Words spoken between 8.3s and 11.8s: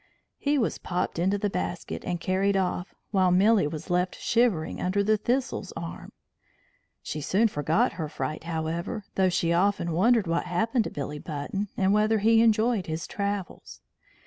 however, though she often wondered what happened to Billy Button,